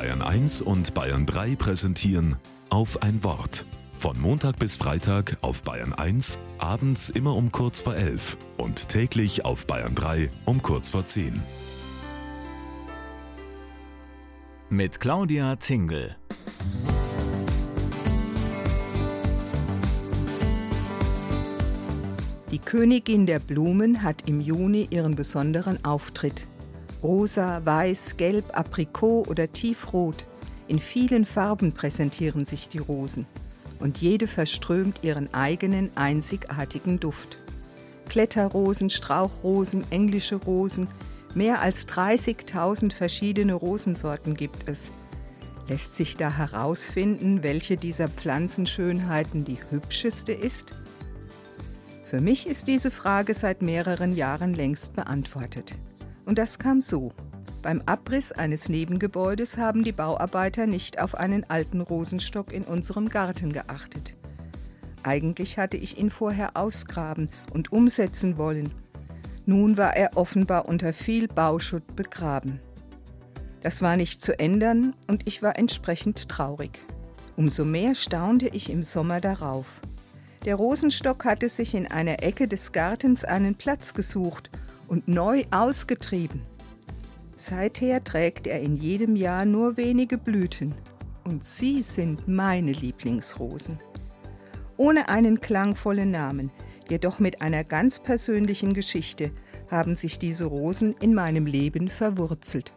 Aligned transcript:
Bayern 0.00 0.22
1 0.22 0.62
und 0.62 0.94
Bayern 0.94 1.26
3 1.26 1.56
präsentieren 1.56 2.36
auf 2.70 3.02
ein 3.02 3.22
Wort. 3.22 3.66
Von 3.92 4.18
Montag 4.18 4.58
bis 4.58 4.78
Freitag 4.78 5.36
auf 5.42 5.62
Bayern 5.62 5.92
1, 5.92 6.38
abends 6.56 7.10
immer 7.10 7.36
um 7.36 7.52
kurz 7.52 7.80
vor 7.80 7.94
11 7.94 8.38
und 8.56 8.88
täglich 8.88 9.44
auf 9.44 9.66
Bayern 9.66 9.94
3 9.94 10.30
um 10.46 10.62
kurz 10.62 10.88
vor 10.88 11.04
10. 11.04 11.42
Mit 14.70 15.00
Claudia 15.00 15.60
Zingel. 15.60 16.16
Die 22.50 22.58
Königin 22.58 23.26
der 23.26 23.38
Blumen 23.38 24.02
hat 24.02 24.26
im 24.26 24.40
Juni 24.40 24.88
ihren 24.90 25.14
besonderen 25.14 25.84
Auftritt. 25.84 26.48
Rosa, 27.02 27.64
weiß, 27.64 28.16
gelb, 28.16 28.44
aprikot 28.52 29.26
oder 29.28 29.52
tiefrot. 29.52 30.26
In 30.68 30.78
vielen 30.78 31.24
Farben 31.24 31.72
präsentieren 31.72 32.44
sich 32.44 32.68
die 32.68 32.78
Rosen. 32.78 33.26
Und 33.78 33.98
jede 33.98 34.26
verströmt 34.26 35.02
ihren 35.02 35.32
eigenen 35.32 35.90
einzigartigen 35.96 37.00
Duft. 37.00 37.38
Kletterrosen, 38.08 38.90
Strauchrosen, 38.90 39.84
englische 39.90 40.36
Rosen, 40.36 40.88
mehr 41.34 41.62
als 41.62 41.88
30.000 41.88 42.92
verschiedene 42.92 43.54
Rosensorten 43.54 44.34
gibt 44.34 44.68
es. 44.68 44.90
Lässt 45.68 45.96
sich 45.96 46.16
da 46.16 46.36
herausfinden, 46.36 47.42
welche 47.42 47.76
dieser 47.76 48.08
Pflanzenschönheiten 48.08 49.44
die 49.44 49.58
hübscheste 49.70 50.32
ist? 50.32 50.72
Für 52.10 52.20
mich 52.20 52.48
ist 52.48 52.66
diese 52.66 52.90
Frage 52.90 53.34
seit 53.34 53.62
mehreren 53.62 54.12
Jahren 54.12 54.52
längst 54.52 54.96
beantwortet. 54.96 55.78
Und 56.30 56.38
das 56.38 56.60
kam 56.60 56.80
so. 56.80 57.10
Beim 57.60 57.82
Abriss 57.86 58.30
eines 58.30 58.68
Nebengebäudes 58.68 59.58
haben 59.58 59.82
die 59.82 59.90
Bauarbeiter 59.90 60.68
nicht 60.68 61.02
auf 61.02 61.16
einen 61.16 61.42
alten 61.50 61.80
Rosenstock 61.80 62.52
in 62.52 62.62
unserem 62.62 63.08
Garten 63.08 63.52
geachtet. 63.52 64.14
Eigentlich 65.02 65.58
hatte 65.58 65.76
ich 65.76 65.98
ihn 65.98 66.08
vorher 66.08 66.56
ausgraben 66.56 67.30
und 67.52 67.72
umsetzen 67.72 68.38
wollen. 68.38 68.72
Nun 69.44 69.76
war 69.76 69.96
er 69.96 70.16
offenbar 70.16 70.68
unter 70.68 70.92
viel 70.92 71.26
Bauschutt 71.26 71.96
begraben. 71.96 72.60
Das 73.60 73.82
war 73.82 73.96
nicht 73.96 74.22
zu 74.22 74.38
ändern 74.38 74.94
und 75.08 75.26
ich 75.26 75.42
war 75.42 75.58
entsprechend 75.58 76.28
traurig. 76.28 76.80
Umso 77.36 77.64
mehr 77.64 77.96
staunte 77.96 78.46
ich 78.46 78.70
im 78.70 78.84
Sommer 78.84 79.20
darauf. 79.20 79.80
Der 80.44 80.54
Rosenstock 80.54 81.24
hatte 81.24 81.48
sich 81.48 81.74
in 81.74 81.88
einer 81.88 82.22
Ecke 82.22 82.46
des 82.46 82.70
Gartens 82.70 83.24
einen 83.24 83.56
Platz 83.56 83.94
gesucht 83.94 84.48
und 84.90 85.08
neu 85.08 85.44
ausgetrieben. 85.50 86.42
Seither 87.36 88.04
trägt 88.04 88.46
er 88.46 88.60
in 88.60 88.76
jedem 88.76 89.16
Jahr 89.16 89.46
nur 89.46 89.78
wenige 89.78 90.18
Blüten 90.18 90.74
und 91.24 91.44
sie 91.44 91.80
sind 91.80 92.28
meine 92.28 92.72
Lieblingsrosen. 92.72 93.78
Ohne 94.76 95.08
einen 95.08 95.40
klangvollen 95.40 96.10
Namen, 96.10 96.50
jedoch 96.88 97.18
mit 97.18 97.40
einer 97.40 97.64
ganz 97.64 97.98
persönlichen 98.00 98.74
Geschichte 98.74 99.30
haben 99.70 99.94
sich 99.94 100.18
diese 100.18 100.44
Rosen 100.44 100.94
in 101.00 101.14
meinem 101.14 101.46
Leben 101.46 101.88
verwurzelt. 101.88 102.72